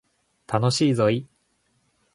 [0.47, 1.27] 楽しいぞい